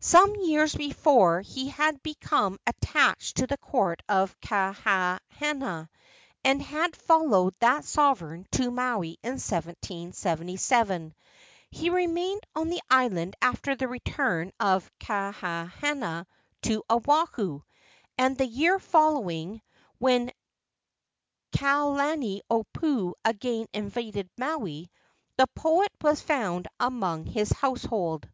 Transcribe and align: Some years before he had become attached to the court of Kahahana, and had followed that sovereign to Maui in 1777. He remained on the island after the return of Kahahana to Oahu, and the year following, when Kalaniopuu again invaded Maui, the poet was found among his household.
Some 0.00 0.34
years 0.36 0.74
before 0.74 1.40
he 1.40 1.70
had 1.70 2.02
become 2.02 2.58
attached 2.66 3.38
to 3.38 3.46
the 3.46 3.56
court 3.56 4.02
of 4.06 4.38
Kahahana, 4.42 5.88
and 6.44 6.60
had 6.60 6.94
followed 6.94 7.54
that 7.60 7.86
sovereign 7.86 8.46
to 8.50 8.70
Maui 8.70 9.12
in 9.22 9.36
1777. 9.40 11.14
He 11.70 11.88
remained 11.88 12.42
on 12.54 12.68
the 12.68 12.82
island 12.90 13.34
after 13.40 13.74
the 13.74 13.88
return 13.88 14.52
of 14.60 14.92
Kahahana 15.00 16.26
to 16.64 16.84
Oahu, 16.92 17.62
and 18.18 18.36
the 18.36 18.46
year 18.46 18.78
following, 18.78 19.62
when 19.96 20.32
Kalaniopuu 21.52 23.14
again 23.24 23.66
invaded 23.72 24.28
Maui, 24.36 24.90
the 25.38 25.46
poet 25.54 25.88
was 26.02 26.20
found 26.20 26.68
among 26.78 27.24
his 27.24 27.50
household. 27.52 28.28